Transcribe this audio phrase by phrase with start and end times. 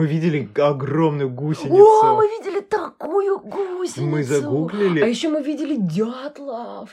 [0.00, 1.76] Мы видели огромную гусеницу.
[1.76, 4.06] О, мы видели такую гусеницу.
[4.06, 5.02] Мы загуглили.
[5.02, 6.90] А еще мы видели дятлов.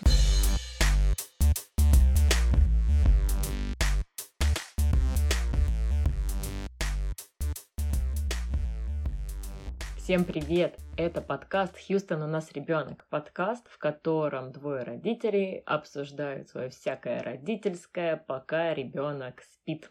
[9.96, 10.78] Всем привет!
[10.98, 13.06] Это подкаст «Хьюстон, у нас ребенок».
[13.10, 19.90] Подкаст, в котором двое родителей обсуждают свое всякое родительское, пока ребенок спит.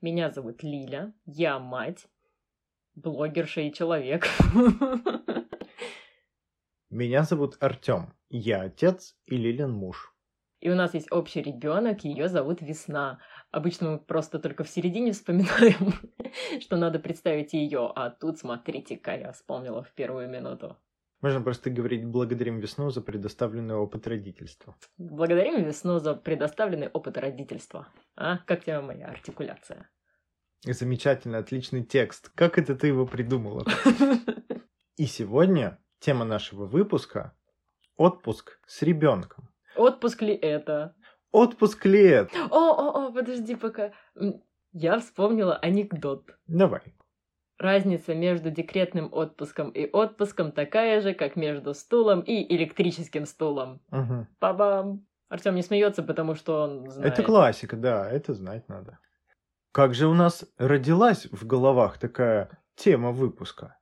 [0.00, 2.06] Меня зовут Лиля, я мать,
[2.96, 4.26] блогерша и человек.
[6.90, 8.14] Меня зовут Артем.
[8.28, 10.12] Я отец и Лилин муж.
[10.60, 13.20] И у нас есть общий ребенок, ее зовут Весна.
[13.50, 15.92] Обычно мы просто только в середине вспоминаем,
[16.60, 20.76] что надо представить ее, а тут смотрите-ка, я вспомнила в первую минуту.
[21.20, 24.76] Можно просто говорить «благодарим весну за предоставленный опыт родительства».
[24.98, 27.88] Благодарим весну за предоставленный опыт родительства.
[28.16, 29.88] А, как тебе моя артикуляция?
[30.64, 32.30] Замечательно, отличный текст.
[32.34, 33.64] Как это ты его придумала?
[34.96, 37.34] И сегодня тема нашего выпуска–
[37.96, 39.48] отпуск с ребенком.
[39.76, 40.94] Отпуск ли это?
[41.32, 42.46] Отпуск ли это?
[42.50, 43.92] О, о, о, подожди пока.
[44.72, 46.30] Я вспомнила анекдот.
[46.46, 46.82] Давай.
[47.58, 53.80] Разница между декретным отпуском и отпуском такая же, как между стулом и электрическим стулом.
[53.90, 54.26] Угу.
[54.38, 55.06] Па-бам!
[55.28, 57.12] Артем не смеется, потому что он знает.
[57.12, 58.98] Это классика, да, это знать надо.
[59.76, 63.76] Как же у нас родилась в головах такая тема выпуска?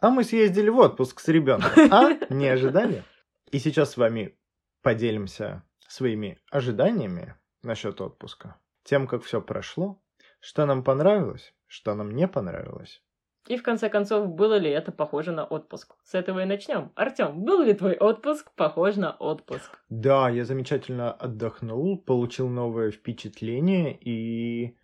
[0.00, 1.70] А мы съездили в отпуск с ребенком.
[1.92, 2.18] А?
[2.30, 3.04] Не ожидали?
[3.52, 4.36] И сейчас с вами
[4.82, 8.56] поделимся своими ожиданиями насчет отпуска.
[8.82, 10.02] Тем, как все прошло,
[10.40, 13.00] что нам понравилось, что нам не понравилось.
[13.46, 15.94] И в конце концов, было ли это похоже на отпуск?
[16.02, 16.90] С этого и начнем.
[16.96, 19.78] Артем, был ли твой отпуск похож на отпуск?
[19.90, 24.76] Да, я замечательно отдохнул, получил новое впечатление и,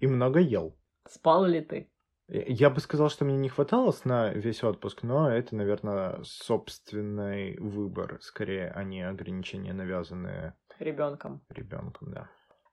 [0.00, 0.76] и много ел.
[1.08, 1.90] Спал ли ты?
[2.28, 8.18] Я бы сказал, что мне не хватало сна весь отпуск, но это, наверное, собственный выбор,
[8.20, 11.42] скорее, а не ограничения, навязанные ребенком.
[11.48, 12.30] Ребенком, да.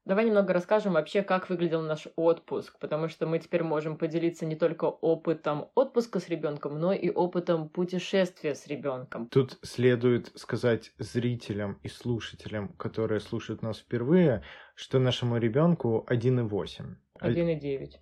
[0.08, 4.56] Давай немного расскажем вообще, как выглядел наш отпуск, потому что мы теперь можем поделиться не
[4.56, 9.28] только опытом отпуска с ребенком, но и опытом путешествия с ребенком.
[9.28, 14.44] Тут следует сказать зрителям и слушателям, которые слушают нас впервые,
[14.76, 16.96] что нашему ребенку 1,8.
[17.22, 18.00] 1,9.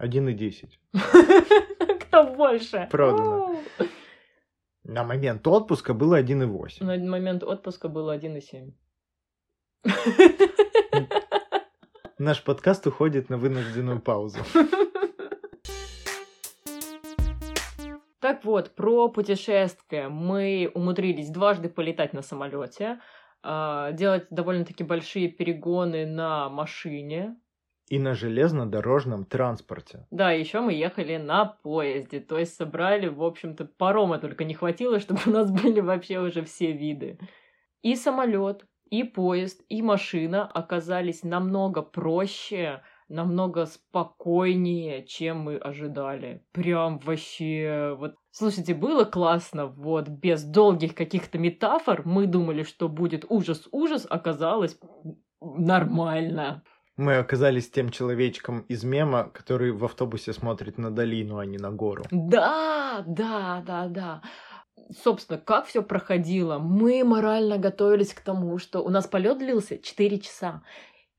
[0.00, 1.98] 1,10.
[2.00, 2.88] Кто больше?
[2.90, 3.56] Продано.
[4.84, 6.84] На момент отпуска было 1,8.
[6.84, 8.72] На момент отпуска было 1,7.
[12.18, 14.38] Наш подкаст уходит на вынужденную паузу.
[18.20, 20.08] Так вот, про путешествия.
[20.08, 22.98] Мы умудрились дважды полетать на самолете,
[23.42, 27.36] а, делать довольно-таки большие перегоны на машине.
[27.94, 30.04] И на железнодорожном транспорте.
[30.10, 34.98] Да, еще мы ехали на поезде, то есть собрали, в общем-то, парома только не хватило,
[35.04, 37.20] чтобы у нас были вообще уже все виды.
[37.82, 46.44] И самолет, и поезд, и машина оказались намного проще, намного спокойнее, чем мы ожидали.
[46.50, 52.02] Прям вообще, вот, слушайте, было классно, вот, без долгих каких-то метафор.
[52.04, 54.80] Мы думали, что будет ужас-ужас, оказалось
[55.40, 56.64] нормально.
[56.96, 61.70] Мы оказались тем человечком из мема, который в автобусе смотрит на долину, а не на
[61.70, 62.04] гору.
[62.10, 64.22] Да, да, да, да
[65.02, 66.58] собственно, как все проходило?
[66.58, 70.62] Мы морально готовились к тому, что у нас полет длился 4 часа.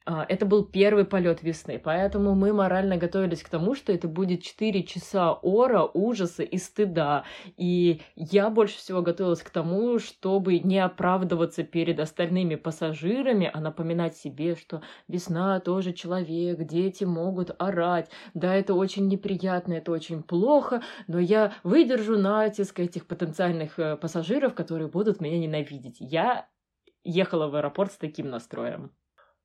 [0.07, 4.43] А, это был первый полет весны, поэтому мы морально готовились к тому, что это будет
[4.43, 7.23] 4 часа ора, ужаса и стыда.
[7.57, 14.15] И я больше всего готовилась к тому, чтобы не оправдываться перед остальными пассажирами, а напоминать
[14.15, 18.11] себе, что весна тоже человек, дети могут орать.
[18.35, 24.53] Да, это очень неприятно, это очень плохо, но я выдержу натиск этих потенциальных э, пассажиров,
[24.53, 25.97] которые будут меня ненавидеть.
[25.99, 26.47] Я
[27.03, 28.91] ехала в аэропорт с таким настроем.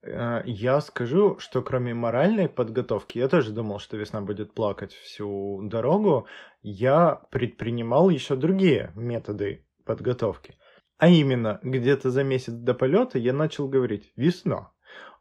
[0.02, 5.60] Э, я скажу, что кроме моральной подготовки, я тоже думал, что весна будет плакать всю
[5.62, 6.26] дорогу,
[6.62, 10.56] я предпринимал еще другие методы подготовки.
[10.98, 14.70] А именно, где-то за месяц до полета я начал говорить «Весна,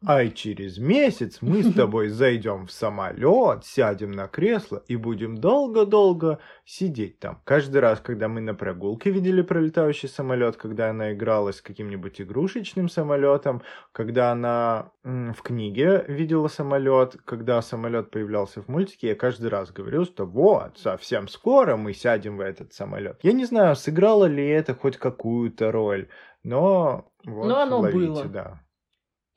[0.06, 6.40] а через месяц мы с тобой зайдем в самолет, сядем на кресло и будем долго-долго
[6.66, 7.42] сидеть там.
[7.44, 12.88] Каждый раз, когда мы на прогулке видели пролетающий самолет, когда она играла с каким-нибудь игрушечным
[12.88, 13.62] самолетом,
[13.92, 19.72] когда она м, в книге видела самолет, когда самолет появлялся в мультике, я каждый раз
[19.72, 23.20] говорил, что вот, совсем скоро мы сядем в этот самолет.
[23.22, 26.08] Я не знаю, сыграло ли это хоть какую-то роль,
[26.44, 28.26] но вот, но оно ловите, было.
[28.26, 28.62] да.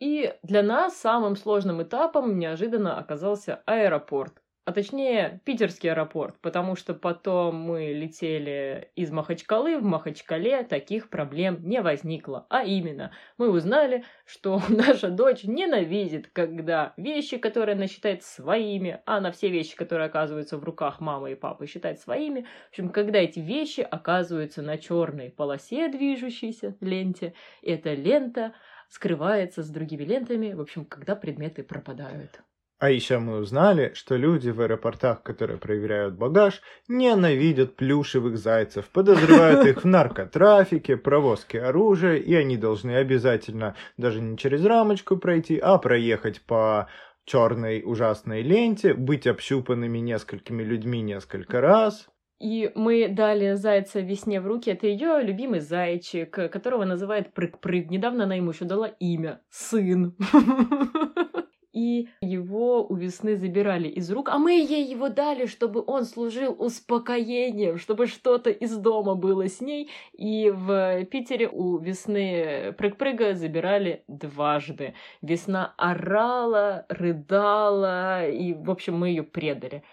[0.02, 4.34] И для нас самым сложным этапом неожиданно оказался аэропорт.
[4.64, 11.58] а точнее питерский аэропорт, потому что потом мы летели из Махачкалы в Махачкале, таких проблем
[11.62, 12.46] не возникло.
[12.48, 19.20] А именно, мы узнали, что наша дочь ненавидит, когда вещи, которые она считает своими, а
[19.20, 22.46] на все вещи, которые оказываются в руках мамы и папы, считает своими.
[22.66, 28.52] В общем, когда эти вещи оказываются на черной полосе движущейся ленте, эта лента
[28.92, 32.40] скрывается с другими лентами, в общем, когда предметы пропадают.
[32.78, 39.64] А еще мы узнали, что люди в аэропортах, которые проверяют багаж, ненавидят плюшевых зайцев, подозревают
[39.66, 45.78] их в наркотрафике, провозке оружия, и они должны обязательно даже не через рамочку пройти, а
[45.78, 46.88] проехать по
[47.24, 52.08] черной ужасной ленте, быть общупанными несколькими людьми несколько раз.
[52.42, 54.68] И мы дали зайца весне в руки.
[54.68, 57.88] Это ее любимый зайчик, которого называют Прыг-Прыг.
[57.88, 59.40] Недавно она ему еще дала имя.
[59.48, 60.16] Сын.
[61.72, 66.54] и его у весны забирали из рук, а мы ей его дали, чтобы он служил
[66.58, 69.88] успокоением, чтобы что-то из дома было с ней.
[70.12, 74.94] И в Питере у весны прыг-прыга забирали дважды.
[75.22, 79.84] Весна орала, рыдала, и, в общем, мы ее предали.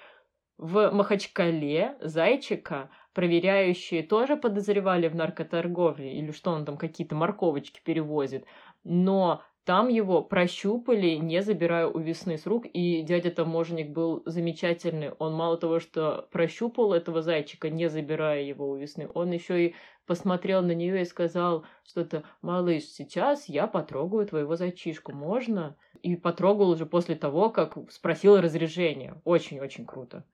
[0.61, 8.43] В Махачкале зайчика проверяющие тоже подозревали в наркоторговле, или что он там какие-то морковочки перевозит.
[8.83, 15.11] Но там его прощупали, не забирая у весны с рук, и дядя-таможенник был замечательный.
[15.11, 19.75] Он мало того, что прощупал этого зайчика, не забирая его у весны, он еще и
[20.05, 26.69] посмотрел на нее и сказал что-то «Малыш, сейчас я потрогаю твоего зайчишку, можно?» И потрогал
[26.69, 29.21] уже после того, как спросил разрешение.
[29.23, 30.25] Очень-очень круто.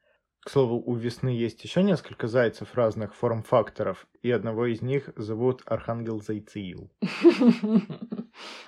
[0.46, 5.64] К слову, у весны есть еще несколько зайцев разных форм-факторов, и одного из них зовут
[5.66, 6.92] Архангел Зайциил.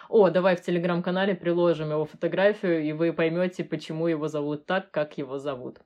[0.09, 5.19] О, давай в телеграм-канале приложим его фотографию, и вы поймете, почему его зовут так, как
[5.19, 5.77] его зовут.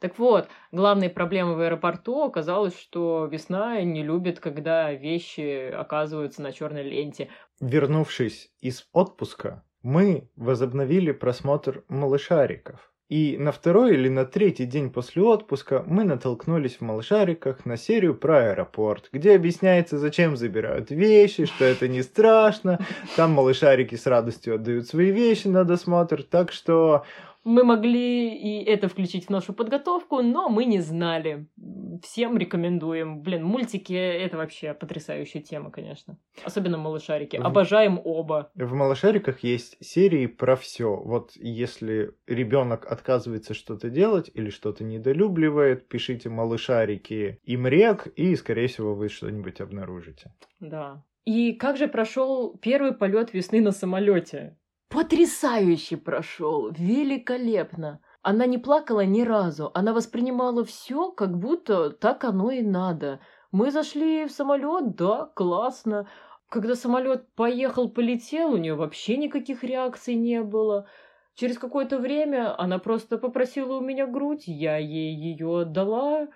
[0.00, 6.50] Так вот, главной проблемой в аэропорту оказалось, что весна не любит, когда вещи оказываются на
[6.50, 7.28] черной ленте.
[7.60, 12.91] Вернувшись из отпуска, мы возобновили просмотр малышариков.
[13.12, 18.14] И на второй или на третий день после отпуска мы натолкнулись в малышариках на серию
[18.14, 22.78] про аэропорт, где объясняется, зачем забирают вещи, что это не страшно.
[23.14, 26.22] Там малышарики с радостью отдают свои вещи на досмотр.
[26.22, 27.04] Так что
[27.44, 31.46] мы могли и это включить в нашу подготовку, но мы не знали.
[32.02, 33.22] Всем рекомендуем.
[33.22, 36.18] Блин, мультики— это вообще потрясающая тема, конечно.
[36.44, 37.36] Особенно малышарики.
[37.36, 37.44] В...
[37.44, 38.50] Обожаем оба.
[38.54, 40.94] В малышариках есть серии про все.
[40.94, 48.68] Вот если ребенок отказывается что-то делать или что-то недолюбливает, пишите малышарики им рек, и, скорее
[48.68, 50.32] всего, вы что-нибудь обнаружите.
[50.60, 51.04] Да.
[51.24, 54.56] И как же прошел первый полет весны на самолете?
[54.92, 58.00] Потрясающе прошел, великолепно.
[58.20, 63.20] Она не плакала ни разу, она воспринимала все, как будто так оно и надо.
[63.52, 66.08] Мы зашли в самолет, да, классно.
[66.50, 70.86] Когда самолет поехал, полетел, у нее вообще никаких реакций не было.
[71.34, 76.28] Через какое-то время она просто попросила у меня грудь, я ей ее отдала.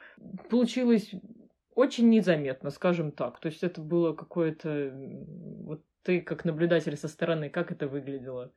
[0.48, 1.10] Получилось
[1.74, 3.38] очень незаметно, скажем так.
[3.38, 4.92] То есть это было какое-то
[5.62, 8.52] вот ты как наблюдатель со стороны, как это выглядело?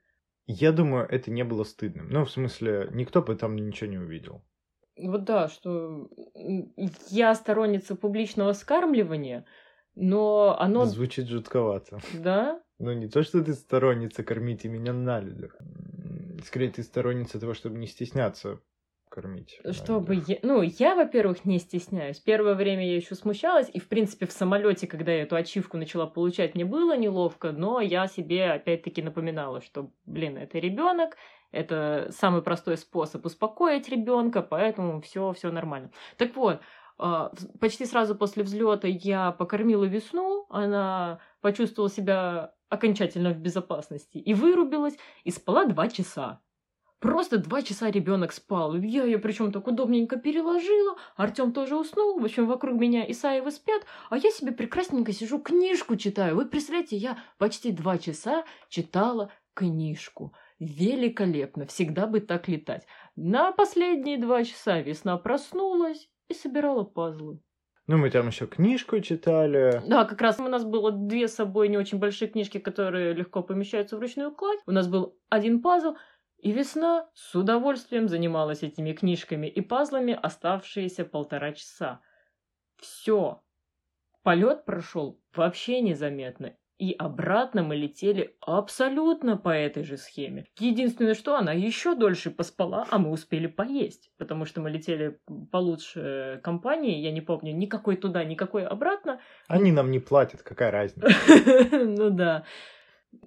[0.46, 2.08] Я думаю, это не было стыдным.
[2.10, 4.44] Ну, в смысле, никто бы там ничего не увидел.
[4.96, 6.10] Вот да, что
[7.10, 9.46] я сторонница публичного скармливания,
[9.96, 10.86] но оно...
[10.86, 12.00] Звучит жутковато.
[12.14, 12.62] Да?
[12.78, 15.58] Ну, не то, что ты сторонница «кормите меня на людях».
[16.46, 18.60] Скорее, ты сторонница того, чтобы не стесняться
[19.10, 19.60] кормить.
[19.72, 20.38] Чтобы я...
[20.44, 22.20] Ну, я, во-первых, не стесняюсь.
[22.20, 26.06] Первое время я еще смущалась, и, в принципе, в самолете, когда я эту ачивку начала
[26.06, 31.18] получать, мне было неловко, но я себе опять-таки напоминала, что, блин, это ребенок,
[31.52, 35.92] это самый простой способ успокоить ребенка, поэтому все, все нормально.
[36.18, 36.62] Так вот,
[36.98, 44.34] а, почти сразу после взлета я покормила весну, она почувствовала себя окончательно в безопасности и
[44.34, 46.42] вырубилась, и спала два часа.
[47.00, 48.76] Просто два часа ребенок спал.
[48.76, 50.98] Я ее причем так удобненько переложила.
[51.16, 52.20] Артем тоже уснул.
[52.20, 56.36] В общем, вокруг меня Исаевы спят, а я себе прекрасненько сижу, книжку читаю.
[56.36, 60.34] Вы представляете, я почти два часа читала книжку.
[60.60, 61.66] Великолепно.
[61.66, 62.86] Всегда бы так летать.
[63.16, 67.40] На последние два часа весна проснулась и собирала пазлы.
[67.88, 69.82] Ну, мы там еще книжку читали.
[69.88, 73.42] Да, как раз у нас было две с собой не очень большие книжки, которые легко
[73.42, 74.60] помещаются в ручную кладь.
[74.68, 75.96] У нас был один пазл,
[76.42, 82.02] и весна с удовольствием занималась этими книжками и пазлами оставшиеся полтора часа.
[82.78, 83.42] Все.
[84.24, 86.56] Полет прошел вообще незаметно.
[86.78, 90.46] И обратно мы летели абсолютно по этой же схеме.
[90.60, 94.12] Единственное, что она еще дольше поспала, а мы успели поесть.
[94.18, 95.20] Потому что мы летели
[95.52, 99.20] получше компании, я не помню, никакой туда, никакой обратно.
[99.50, 101.10] Они нам не платят, какая разница?
[102.00, 102.46] Ну да.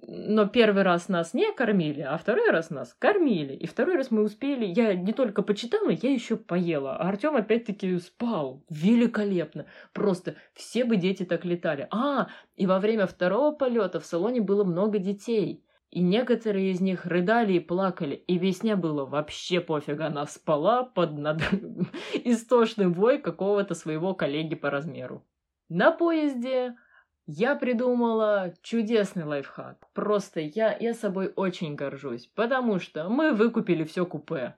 [0.05, 3.53] Но первый раз нас не кормили, а второй раз нас кормили.
[3.53, 6.95] И второй раз мы успели, я не только почитала, я еще поела.
[6.95, 8.63] А Артем опять-таки спал.
[8.69, 9.65] Великолепно.
[9.91, 11.87] Просто все бы дети так летали.
[11.91, 15.65] А, и во время второго полета в салоне было много детей.
[15.89, 21.19] И некоторые из них рыдали и плакали, и Весне было вообще пофиг, она спала под
[21.19, 21.39] над...
[22.15, 25.23] истошный вой какого-то своего коллеги по размеру.
[25.69, 26.75] На поезде
[27.25, 29.77] я придумала чудесный лайфхак.
[29.93, 34.55] Просто я, я собой очень горжусь, потому что мы выкупили все купе.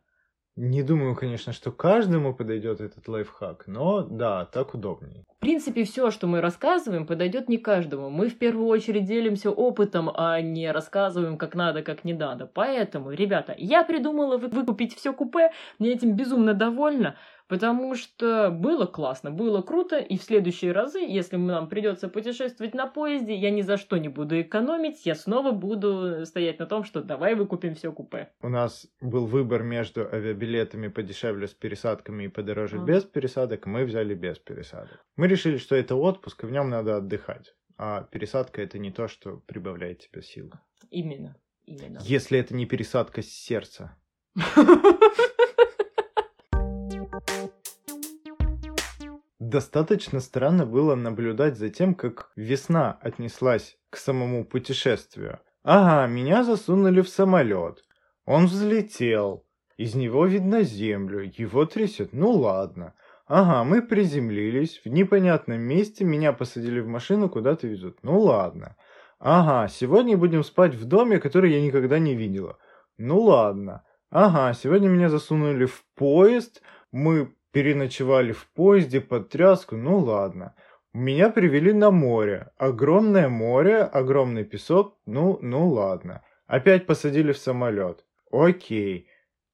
[0.58, 5.26] Не думаю, конечно, что каждому подойдет этот лайфхак, но да, так удобнее.
[5.36, 8.10] В принципе, все, что мы рассказываем, подойдет не каждому.
[8.10, 12.46] Мы в первую очередь делимся опытом, а не рассказываем как надо, как не надо.
[12.46, 17.18] Поэтому, ребята, я придумала выкупить все купе, мне этим безумно довольна.
[17.48, 22.88] Потому что было классно, было круто, и в следующие разы, если нам придется путешествовать на
[22.88, 27.04] поезде, я ни за что не буду экономить, я снова буду стоять на том, что
[27.04, 28.32] давай выкупим все купе.
[28.42, 32.84] У нас был выбор между авиабилетами подешевле с пересадками и подороже а.
[32.84, 35.06] без пересадок, мы взяли без пересадок.
[35.16, 37.54] Мы решили, что это отпуск, и в нем надо отдыхать.
[37.78, 40.52] А пересадка это не то, что прибавляет тебе сил.
[40.90, 41.36] Именно.
[41.66, 42.00] Именно.
[42.04, 43.98] Если это не пересадка с сердца.
[49.56, 55.40] Достаточно странно было наблюдать за тем, как весна отнеслась к самому путешествию.
[55.64, 57.82] Ага, меня засунули в самолет.
[58.26, 59.46] Он взлетел.
[59.78, 62.12] Из него видно землю, его трясет.
[62.12, 62.96] Ну ладно.
[63.28, 64.82] Ага, мы приземлились.
[64.84, 68.00] В непонятном месте меня посадили в машину, куда-то везут.
[68.04, 68.76] Ну ладно.
[69.20, 72.58] Ага, сегодня будем спать в доме, который я никогда не видела.
[72.98, 73.86] Ну ладно.
[74.10, 76.62] Ага, сегодня меня засунули в поезд.
[76.92, 80.56] Мы Переночевали в поезде под тряску, ну ладно.
[80.92, 82.52] Меня привели на море.
[82.58, 86.22] Огромное море, огромный песок, ну, ну ладно.
[86.48, 88.04] Опять посадили в самолет.
[88.30, 89.08] Окей.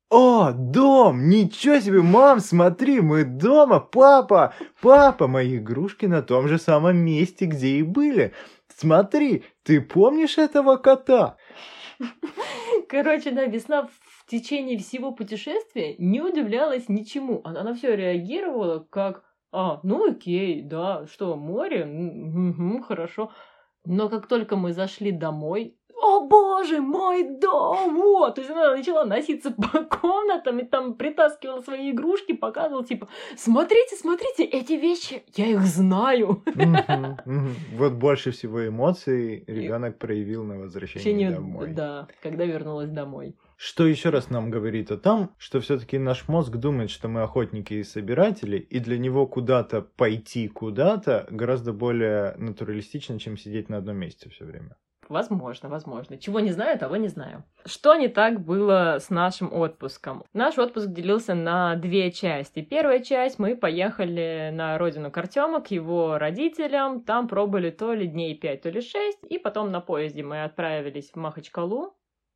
[0.10, 1.30] О, дом!
[1.30, 4.56] Ничего себе, мам, смотри, мы дома, папа!
[4.82, 8.34] Папа, мои игрушки на том же самом месте, где и были.
[8.76, 11.38] Смотри, ты помнишь этого кота?
[12.90, 13.88] Короче, да, весна
[14.32, 17.42] течение всего путешествия не удивлялась ничему.
[17.44, 21.86] Она на все реагировала как «А, ну окей, да, что, море?
[21.86, 23.32] Угу, хорошо».
[23.86, 27.96] Но как только мы зашли домой, о боже, мой дом!
[27.96, 28.36] Вот!
[28.36, 33.08] То есть она начала носиться по комнатам и там притаскивала свои игрушки, показывала, типа,
[33.38, 36.44] смотрите, смотрите, эти вещи, я их знаю.
[37.74, 41.74] Вот больше всего эмоций ребенок проявил на возвращении домой.
[41.74, 43.36] Да, когда вернулась домой.
[43.64, 47.76] Что еще раз нам говорит о том, что все-таки наш мозг думает, что мы охотники
[47.76, 53.98] и собиратели, и для него куда-то пойти куда-то гораздо более натуралистично, чем сидеть на одном
[53.98, 54.78] месте все время.
[55.10, 56.18] Возможно, возможно.
[56.18, 57.44] Чего не знаю, того не знаю.
[57.64, 60.24] Что не так было с нашим отпуском?
[60.34, 62.62] Наш отпуск делился на две части.
[62.62, 67.04] Первая часть мы поехали на родину к Артему, к его родителям.
[67.04, 69.20] Там пробыли то ли дней пять, то ли шесть.
[69.30, 71.94] И потом на поезде мы отправились в Махачкалу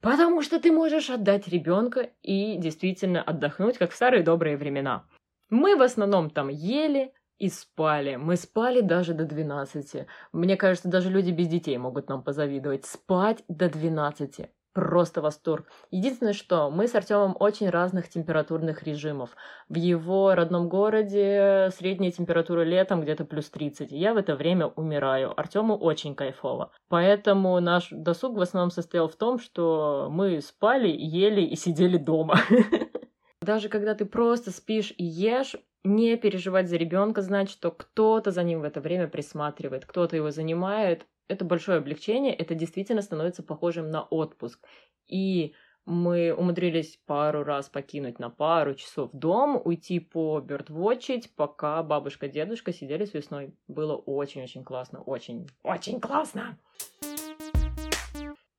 [0.00, 5.04] Потому что ты можешь отдать ребенка и действительно отдохнуть, как в старые добрые времена.
[5.50, 8.16] Мы в основном там ели, и спали.
[8.16, 10.06] Мы спали даже до 12.
[10.32, 12.84] Мне кажется, даже люди без детей могут нам позавидовать.
[12.84, 14.50] Спать до 12.
[14.72, 15.66] Просто восторг.
[15.90, 19.30] Единственное, что мы с Артемом очень разных температурных режимов.
[19.68, 23.90] В его родном городе средняя температура летом где-то плюс 30.
[23.92, 25.38] Я в это время умираю.
[25.38, 26.72] Артему очень кайфово.
[26.88, 32.38] Поэтому наш досуг в основном состоял в том, что мы спали, ели и сидели дома.
[33.42, 38.42] Даже когда ты просто спишь и ешь, не переживать за ребенка, знать, что кто-то за
[38.42, 43.90] ним в это время присматривает, кто-то его занимает, это большое облегчение, это действительно становится похожим
[43.90, 44.66] на отпуск.
[45.06, 45.54] И
[45.86, 52.72] мы умудрились пару раз покинуть на пару часов дом, уйти по бёрдвотчить, пока бабушка дедушка
[52.72, 53.54] сидели с весной.
[53.68, 56.58] Было очень-очень классно, очень, очень классно!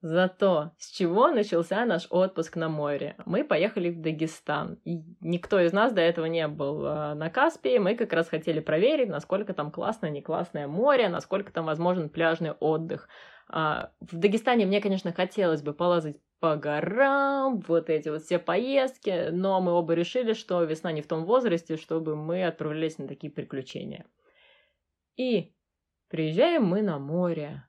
[0.01, 3.15] Зато с чего начался наш отпуск на море?
[3.25, 4.79] Мы поехали в Дагестан.
[4.83, 7.77] И никто из нас до этого не был э, на Каспии.
[7.77, 12.51] Мы как раз хотели проверить, насколько там классное, не классное море, насколько там возможен пляжный
[12.51, 13.09] отдых.
[13.47, 19.29] А, в Дагестане мне, конечно, хотелось бы полазать по горам, вот эти вот все поездки,
[19.29, 23.31] но мы оба решили, что весна не в том возрасте, чтобы мы отправлялись на такие
[23.31, 24.07] приключения.
[25.15, 25.53] И
[26.07, 27.67] приезжаем мы на море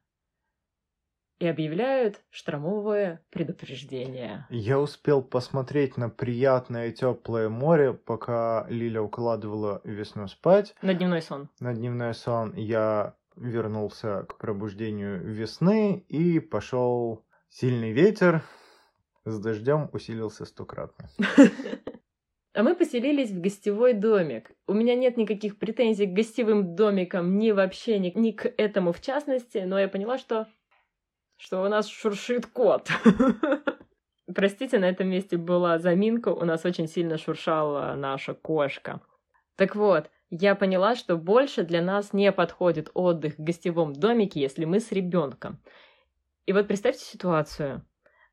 [1.43, 4.47] и объявляют штормовое предупреждение.
[4.49, 10.77] Я успел посмотреть на приятное теплое море, пока Лиля укладывала весну спать.
[10.83, 11.49] На дневной сон.
[11.59, 18.45] На дневной сон я вернулся к пробуждению весны и пошел сильный ветер
[19.25, 21.11] с дождем усилился стократно.
[22.55, 24.51] А мы поселились в гостевой домик.
[24.67, 29.01] У меня нет никаких претензий к гостевым домикам, ни вообще, ни, ни к этому в
[29.01, 30.47] частности, но я поняла, что
[31.43, 32.89] что у нас шуршит кот.
[34.33, 39.01] Простите, на этом месте была заминка, у нас очень сильно шуршала наша кошка.
[39.57, 44.65] Так вот, я поняла, что больше для нас не подходит отдых в гостевом домике, если
[44.65, 45.61] мы с ребенком.
[46.47, 47.85] И вот представьте ситуацию.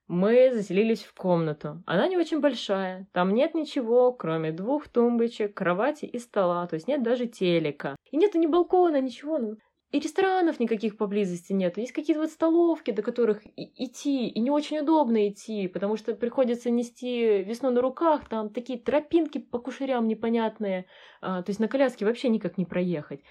[0.07, 1.83] Мы заселились в комнату.
[1.87, 3.07] Она не очень большая.
[3.11, 6.67] Там нет ничего, кроме двух тумбочек, кровати и стола.
[6.67, 7.95] То есть нет даже телека.
[8.11, 9.39] И нету ни балкона, ничего.
[9.39, 9.57] Ну,
[9.91, 11.77] и ресторанов никаких поблизости нет.
[11.77, 16.69] Есть какие-то вот столовки, до которых идти, и не очень удобно идти, потому что приходится
[16.69, 20.85] нести весну на руках, там такие тропинки по кушерям непонятные,
[21.21, 23.21] а, то есть на коляске вообще никак не проехать.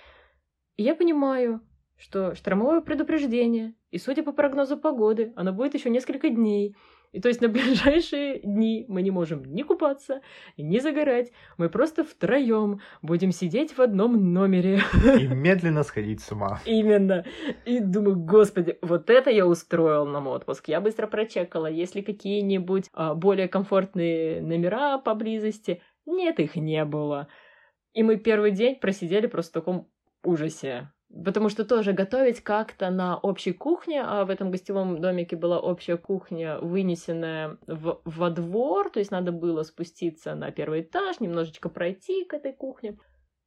[0.77, 1.61] И я понимаю,
[1.97, 6.75] что штормовое предупреждение, и судя по прогнозу погоды, оно будет еще несколько дней.
[7.13, 10.21] И то есть на ближайшие дни мы не можем ни купаться,
[10.57, 11.33] ни загорать.
[11.57, 14.81] Мы просто втроем будем сидеть в одном номере.
[15.19, 16.61] И медленно сходить с ума.
[16.65, 17.25] Именно.
[17.65, 20.69] И думаю, господи, вот это я устроил нам отпуск.
[20.69, 25.83] Я быстро прочекала, есть ли какие-нибудь а, более комфортные номера поблизости.
[26.07, 27.29] Нет, их не было.
[27.95, 29.89] И мы первый день просидели просто в таком
[30.23, 30.91] ужасе.
[31.25, 35.97] Потому что тоже готовить как-то на общей кухне, а в этом гостевом домике была общая
[35.97, 42.25] кухня, вынесенная в, во двор, то есть надо было спуститься на первый этаж, немножечко пройти
[42.25, 42.99] к этой кухне.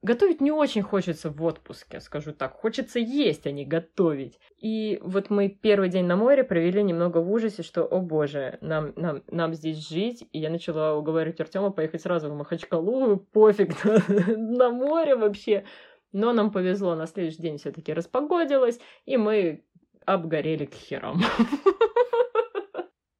[0.04, 2.54] Готовить не очень хочется в отпуске, скажу так.
[2.54, 4.40] Хочется есть, а не готовить.
[4.58, 8.94] И вот мы первый день на море провели немного в ужасе, что, о боже, нам,
[8.96, 10.28] нам, нам здесь жить.
[10.32, 15.66] И я начала уговаривать Артема поехать сразу в Махачкалу, пофиг на, на море вообще.
[16.12, 19.64] Но нам повезло, на следующий день все-таки распогодилось, и мы
[20.06, 21.22] обгорели к херам.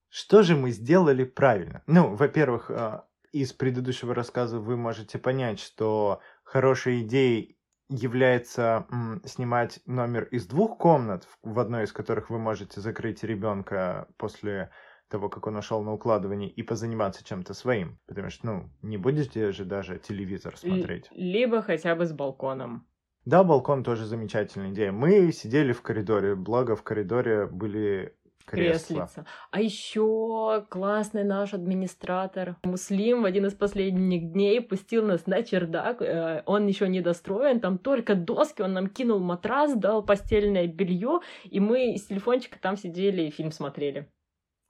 [0.10, 1.84] Что же мы сделали правильно?
[1.88, 8.88] Ну, во-первых, а, из предыдущего рассказа вы можете понять, что хорошей идеей является
[9.26, 14.72] снимать номер из двух комнат, в одной из которых вы можете закрыть ребенка после
[15.12, 18.00] того, как он ушел на укладывание, и позаниматься чем-то своим.
[18.08, 21.08] Потому что, ну, не будете же даже телевизор смотреть.
[21.12, 22.88] Либо хотя бы с балконом.
[23.26, 24.92] Да, балкон тоже замечательная идея.
[24.92, 28.96] Мы сидели в коридоре, благо в коридоре были кресла.
[28.96, 29.26] Креслица.
[29.52, 36.02] А еще классный наш администратор Муслим в один из последних дней пустил нас на чердак.
[36.02, 41.20] Э, он еще не достроен, там только доски, он нам кинул матрас, дал постельное белье,
[41.44, 44.10] и мы с телефончика там сидели и фильм смотрели.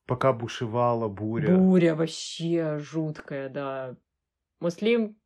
[0.08, 1.56] Пока бушевала буря.
[1.56, 3.96] Буря вообще жуткая, да.
[4.60, 5.18] Муслим,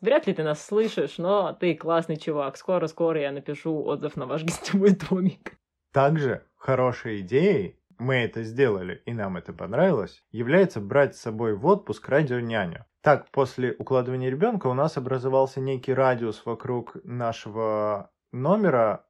[0.00, 2.56] вряд ли ты нас слышишь, но ты классный чувак.
[2.56, 5.58] Скоро-скоро я напишу отзыв на ваш гостевой домик.
[5.92, 11.66] Также хорошей идеей, мы это сделали и нам это понравилось, является брать с собой в
[11.66, 12.84] отпуск радионяню.
[13.00, 19.06] Так, после укладывания ребенка у нас образовался некий радиус вокруг нашего номера,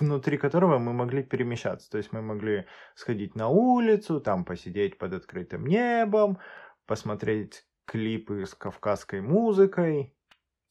[0.00, 1.90] внутри которого мы могли перемещаться.
[1.90, 6.38] То есть мы могли сходить на улицу, там посидеть под открытым небом,
[6.86, 10.14] посмотреть клипы с кавказской музыкой.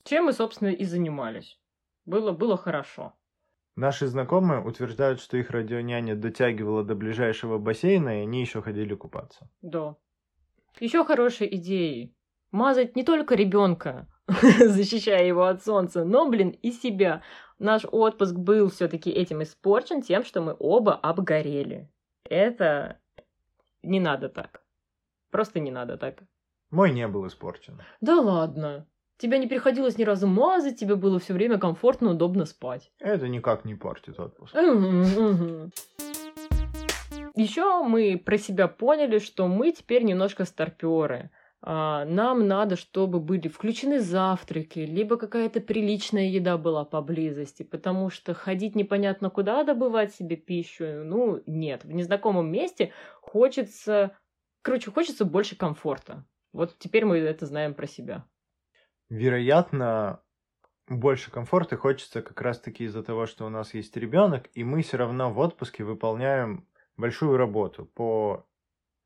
[0.04, 1.60] Чем мы, собственно, и занимались.
[2.06, 3.14] Было, было хорошо.
[3.76, 9.50] Наши знакомые утверждают, что их радионяня дотягивала до ближайшего бассейна, и они еще ходили купаться.
[9.62, 9.96] Да.
[10.80, 12.16] Еще хорошие идеи.
[12.52, 17.22] Мазать не только ребенка, защищая его от солнца, но, блин, и себя.
[17.62, 21.92] Наш отпуск был все-таки этим испорчен тем, что мы оба обгорели.
[22.28, 23.00] Это
[23.84, 24.64] не надо так.
[25.30, 26.24] Просто не надо так.
[26.72, 27.80] Мой не был испорчен.
[28.02, 28.88] Да ладно.
[29.18, 32.92] Тебя не приходилось ни разу мазать, тебе было все время комфортно, удобно спать.
[32.98, 34.56] Это никак не портит отпуск.
[37.36, 41.30] Еще мы про себя поняли, что мы теперь немножко старперы.
[41.64, 48.34] А, нам надо, чтобы были включены завтраки, либо какая-то приличная еда была поблизости, потому что
[48.34, 51.84] ходить непонятно куда добывать себе пищу, ну, нет.
[51.84, 54.18] В незнакомом месте хочется,
[54.64, 56.26] короче, хочется больше комфорта.
[56.52, 58.26] Вот теперь мы это знаем про себя.
[59.10, 60.24] Вероятно,
[60.88, 64.98] больше комфорта хочется как раз-таки из-за того, что у нас есть ребенок, и мы все
[64.98, 68.48] равно в отпуске выполняем большую работу по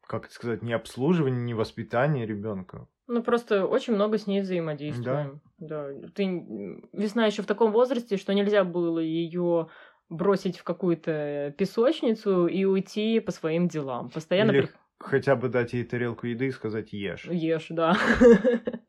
[0.08, 2.88] как это сказать, не обслуживание, не воспитание ребенка.
[3.08, 5.42] Ну, просто очень много с ней взаимодействуем.
[5.58, 5.90] Да.
[5.90, 6.10] да.
[6.16, 6.24] Ты
[6.92, 9.70] весна еще в таком возрасте, что нельзя было ее
[10.10, 14.10] бросить в какую-то песочницу и уйти по своим делам.
[14.10, 17.26] Постоянно Или хотя бы дать ей тарелку еды и сказать ешь.
[17.26, 17.98] Ешь, да.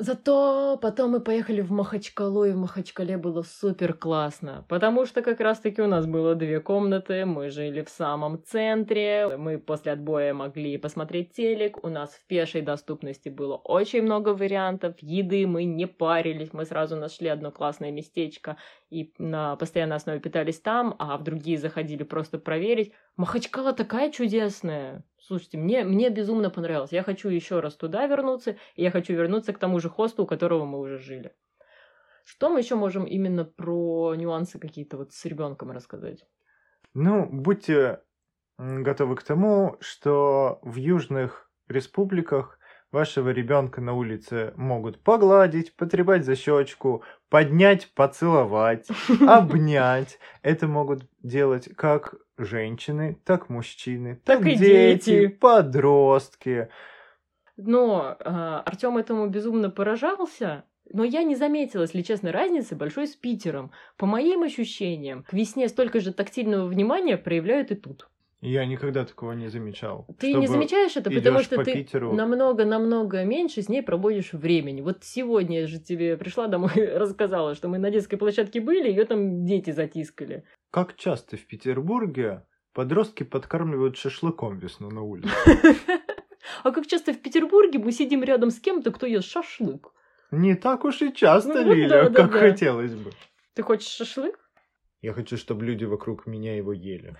[0.00, 5.40] Зато потом мы поехали в Махачкалу, и в Махачкале было супер классно, потому что как
[5.40, 10.78] раз-таки у нас было две комнаты, мы жили в самом центре, мы после отбоя могли
[10.78, 16.52] посмотреть телек, у нас в пешей доступности было очень много вариантов еды, мы не парились,
[16.52, 18.56] мы сразу нашли одно классное местечко
[18.90, 22.92] и на постоянной основе питались там, а в другие заходили просто проверить.
[23.16, 25.04] Махачкала такая чудесная.
[25.28, 26.90] Слушайте, мне, мне безумно понравилось.
[26.90, 30.26] Я хочу еще раз туда вернуться, и я хочу вернуться к тому же хосту, у
[30.26, 31.34] которого мы уже жили.
[32.24, 36.24] Что мы еще можем именно про нюансы какие-то вот с ребенком рассказать?
[36.94, 38.00] Ну, будьте
[38.56, 42.58] готовы к тому, что в южных республиках
[42.90, 48.88] вашего ребенка на улице могут погладить, потребать за щечку, поднять, поцеловать,
[49.28, 50.18] обнять.
[50.40, 56.68] Это могут делать как женщины, так мужчины, так, так и дети, дети, подростки.
[57.56, 63.06] Но э, а, Артем этому безумно поражался, но я не заметила, если честно, разницы большой
[63.06, 63.72] с Питером.
[63.96, 68.08] По моим ощущениям, к весне столько же тактильного внимания проявляют и тут.
[68.40, 70.06] Я никогда такого не замечал.
[70.20, 72.12] Ты не замечаешь это, потому что ты Питеру...
[72.12, 74.80] намного-намного меньше с ней проводишь времени.
[74.80, 79.44] Вот сегодня же тебе пришла домой рассказала, что мы на детской площадке были, ее там
[79.44, 80.44] дети затискали.
[80.70, 85.30] Как часто в Петербурге подростки подкармливают шашлыком весну на улице?
[86.64, 89.92] А как часто в Петербурге мы сидим рядом с кем-то, кто ест шашлык?
[90.30, 92.38] Не так уж и часто, ну, Лиля, да, да, как да.
[92.38, 93.10] хотелось бы.
[93.54, 94.38] Ты хочешь шашлык?
[95.02, 97.16] Я хочу, чтобы люди вокруг меня его ели.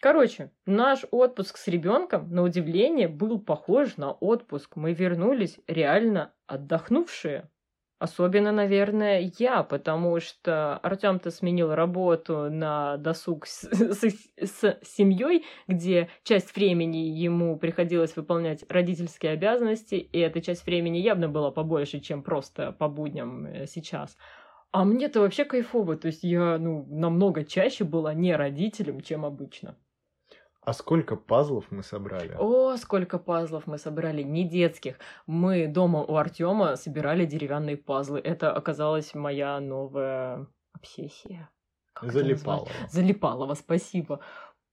[0.00, 4.76] Короче, наш отпуск с ребенком, на удивление, был похож на отпуск.
[4.76, 7.48] Мы вернулись реально отдохнувшие.
[7.98, 14.02] Особенно, наверное, я, потому что Артем-то сменил работу на досуг с, с,
[14.38, 21.30] с семьей, где часть времени ему приходилось выполнять родительские обязанности, и эта часть времени явно
[21.30, 24.18] была побольше, чем просто по будням э, сейчас.
[24.72, 29.78] А мне-то вообще кайфово, то есть я ну, намного чаще была не родителем, чем обычно.
[30.66, 32.34] А сколько пазлов мы собрали?
[32.36, 34.98] О, сколько пазлов мы собрали, не детских.
[35.28, 38.18] Мы дома у Артема собирали деревянные пазлы.
[38.18, 41.48] Это оказалась моя новая обсессия.
[42.02, 42.68] Залипалова.
[42.90, 44.18] Залипалова, спасибо.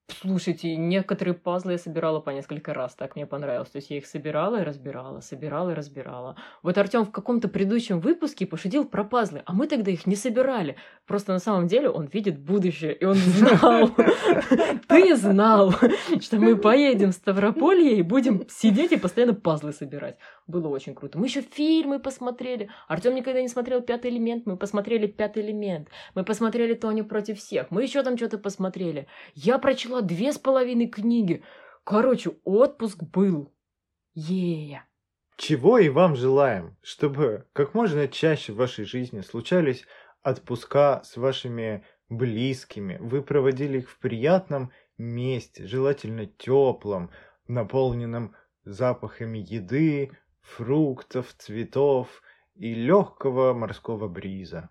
[0.08, 3.70] Слушайте, некоторые пазлы я собирала по несколько раз, так мне понравилось.
[3.70, 6.36] То есть я их собирала и разбирала, собирала и разбирала.
[6.62, 10.76] Вот Артем в каком-то предыдущем выпуске пошутил про пазлы, а мы тогда их не собирали.
[11.06, 13.90] Просто на самом деле он видит будущее, и он знал,
[14.88, 15.72] ты знал,
[16.20, 20.18] что мы поедем в Ставрополье и будем сидеть и постоянно пазлы собирать.
[20.46, 21.18] Было очень круто.
[21.18, 22.68] Мы еще фильмы посмотрели.
[22.86, 25.88] Артем никогда не смотрел «Пятый элемент», мы посмотрели «Пятый элемент».
[26.14, 27.70] Мы посмотрели «Тони против всех».
[27.70, 29.06] Мы еще там что-то посмотрели.
[29.34, 31.42] Я прочла две с половиной книги.
[31.82, 33.52] Короче, отпуск был.
[34.14, 34.86] Ея.
[35.36, 39.86] Чего и вам желаем, чтобы как можно чаще в вашей жизни случались
[40.22, 42.98] отпуска с вашими близкими.
[43.00, 47.10] Вы проводили их в приятном месте, желательно теплом,
[47.48, 50.12] наполненном запахами еды,
[50.44, 52.22] фруктов, цветов
[52.54, 54.68] и легкого морского бриза.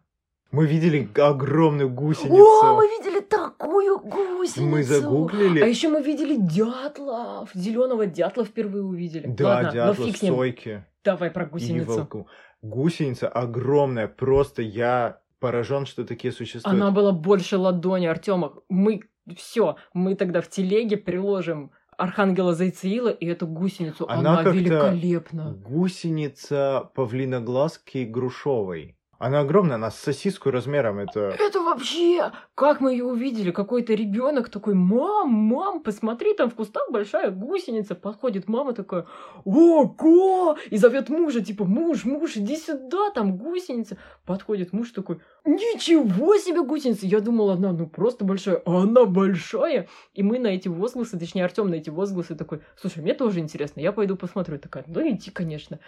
[0.52, 2.36] Мы видели огромную гусеницу.
[2.36, 4.62] О, мы видели такую гусеницу.
[4.62, 5.62] Мы загуглили.
[5.62, 7.50] А еще мы видели дятлов.
[7.56, 9.26] Зеленого дятла впервые увидели.
[9.26, 10.86] Да, Ладно, дятла в сойке.
[11.04, 12.28] Давай про гусеницу.
[12.62, 16.82] Гусеница огромная, просто я поражен, что такие существуют.
[16.82, 18.54] Она была больше ладони Артема.
[18.70, 19.02] Мы
[19.36, 21.72] все, мы тогда в телеге приложим
[22.04, 24.06] Архангела Зайцеила и эту гусеницу.
[24.10, 25.54] Она Она, великолепна.
[25.54, 28.98] Гусеница павлиноглазки грушовой.
[29.24, 31.00] Она огромная, она с сосиску размером.
[31.00, 36.56] Это Это вообще, как мы ее увидели, какой-то ребенок такой, мам, мам, посмотри, там в
[36.56, 37.96] кустах большая гусеница.
[37.96, 39.06] Подходит мама такая,
[39.46, 43.98] ого, и зовет мужа, типа, муж, муж, иди сюда, там гусеница.
[44.26, 47.06] Подходит муж такой, ничего себе гусеница.
[47.06, 49.88] Я думала, она ну просто большая, а она большая.
[50.14, 53.80] И мы на эти возгласы, точнее, Артем на эти возгласы такой, слушай, мне тоже интересно,
[53.80, 54.60] я пойду посмотрю.
[54.60, 55.80] Такая, ну иди, конечно.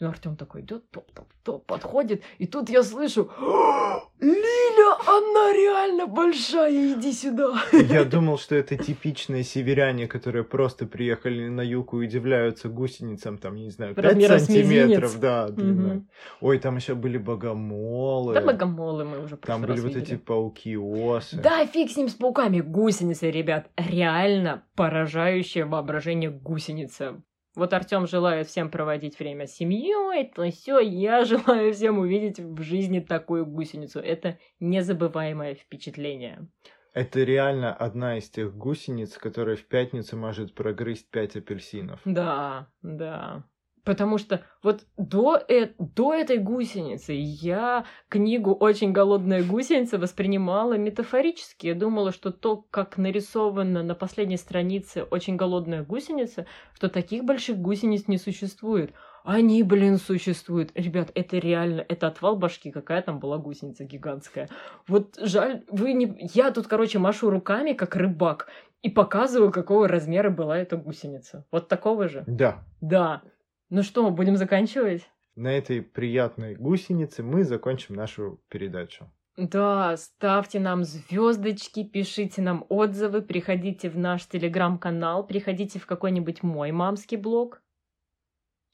[0.00, 3.30] И Артем такой идет, топ-топ-топ, подходит, и тут я слышу,
[4.18, 7.62] Лиля, она реально большая, иди сюда.
[7.72, 13.56] Я думал, что это типичные северяне, которые просто приехали на юг и удивляются гусеницам, там,
[13.56, 15.96] не знаю, 5 Размера сантиметров, да, длиной.
[15.96, 16.08] Мгм.
[16.40, 18.32] Ой, там еще были богомолы.
[18.32, 20.02] Да богомолы мы уже Там были вот видели.
[20.02, 21.36] эти пауки-осы.
[21.42, 22.60] Да, фиг с ним с пауками.
[22.60, 23.68] Гусеницы, ребят.
[23.76, 27.22] Реально поражающее воображение гусеница.
[27.56, 30.78] Вот Артем желает всем проводить время с семьей, то все.
[30.78, 34.00] Я желаю всем увидеть в жизни такую гусеницу.
[34.00, 36.48] Это незабываемое впечатление.
[36.92, 42.00] Это реально одна из тех гусениц, которая в пятницу может прогрызть 5 апельсинов.
[42.04, 43.44] Да, да.
[43.84, 51.68] Потому что вот до, э- до этой гусеницы я книгу «Очень голодная гусеница» воспринимала метафорически.
[51.68, 57.58] Я думала, что то, как нарисовано на последней странице «Очень голодная гусеница», что таких больших
[57.58, 58.92] гусениц не существует.
[59.24, 60.72] Они, блин, существуют.
[60.74, 64.48] Ребят, это реально, это отвал башки, какая там была гусеница гигантская.
[64.86, 66.30] Вот жаль, вы не...
[66.34, 68.48] Я тут, короче, машу руками, как рыбак,
[68.82, 71.44] и показываю, какого размера была эта гусеница.
[71.50, 72.24] Вот такого же.
[72.26, 73.22] Да, Да.
[73.70, 75.08] Ну что, будем заканчивать?
[75.40, 79.10] на этой приятной гусенице мы закончим нашу передачу.
[79.36, 86.72] Да, ставьте нам звездочки, пишите нам отзывы, приходите в наш телеграм-канал, приходите в какой-нибудь мой
[86.72, 87.62] мамский блог.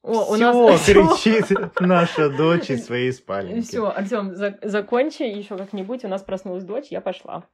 [0.03, 3.61] О, у Всё, нас кричит наша дочь из своей спальни.
[3.61, 6.05] Все, Артем, закончи еще как-нибудь.
[6.05, 7.45] У нас проснулась дочь, я пошла.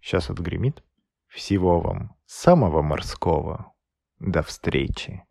[0.00, 0.82] Сейчас отгремит.
[1.28, 3.74] Всего вам самого морского.
[4.18, 5.24] До встречи.